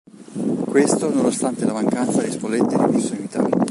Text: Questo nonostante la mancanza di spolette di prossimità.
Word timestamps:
Questo 0.65 1.13
nonostante 1.13 1.63
la 1.63 1.73
mancanza 1.73 2.23
di 2.23 2.31
spolette 2.31 2.65
di 2.69 2.75
prossimità. 2.75 3.47